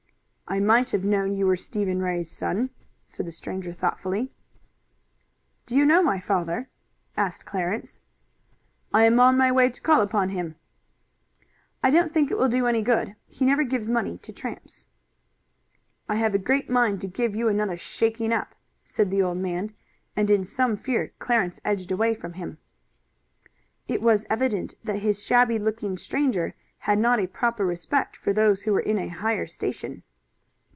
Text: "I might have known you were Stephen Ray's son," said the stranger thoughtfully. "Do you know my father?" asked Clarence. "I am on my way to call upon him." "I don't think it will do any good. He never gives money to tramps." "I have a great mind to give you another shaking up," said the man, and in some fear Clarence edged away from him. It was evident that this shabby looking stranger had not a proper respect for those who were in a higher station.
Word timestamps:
"I 0.47 0.59
might 0.59 0.89
have 0.89 1.05
known 1.05 1.37
you 1.37 1.45
were 1.47 1.55
Stephen 1.55 2.01
Ray's 2.01 2.29
son," 2.29 2.71
said 3.05 3.25
the 3.25 3.31
stranger 3.31 3.71
thoughtfully. 3.71 4.33
"Do 5.65 5.77
you 5.77 5.85
know 5.85 6.03
my 6.03 6.19
father?" 6.19 6.67
asked 7.15 7.45
Clarence. 7.45 8.01
"I 8.93 9.05
am 9.05 9.17
on 9.21 9.37
my 9.37 9.49
way 9.49 9.69
to 9.69 9.79
call 9.79 10.01
upon 10.01 10.27
him." 10.27 10.57
"I 11.81 11.89
don't 11.89 12.13
think 12.13 12.29
it 12.31 12.37
will 12.37 12.49
do 12.49 12.67
any 12.67 12.81
good. 12.81 13.15
He 13.27 13.45
never 13.45 13.63
gives 13.63 13.89
money 13.89 14.17
to 14.17 14.33
tramps." 14.33 14.87
"I 16.09 16.15
have 16.17 16.35
a 16.35 16.37
great 16.37 16.69
mind 16.69 16.99
to 16.99 17.07
give 17.07 17.33
you 17.33 17.47
another 17.47 17.77
shaking 17.77 18.33
up," 18.33 18.53
said 18.83 19.09
the 19.09 19.33
man, 19.33 19.73
and 20.17 20.29
in 20.29 20.43
some 20.43 20.75
fear 20.75 21.13
Clarence 21.17 21.61
edged 21.63 21.93
away 21.93 22.13
from 22.13 22.33
him. 22.33 22.57
It 23.87 24.01
was 24.01 24.25
evident 24.29 24.75
that 24.83 25.01
this 25.01 25.23
shabby 25.23 25.59
looking 25.59 25.97
stranger 25.97 26.55
had 26.79 26.99
not 26.99 27.21
a 27.21 27.27
proper 27.27 27.65
respect 27.65 28.17
for 28.17 28.33
those 28.33 28.63
who 28.63 28.73
were 28.73 28.81
in 28.81 28.97
a 28.97 29.07
higher 29.07 29.47
station. 29.47 30.03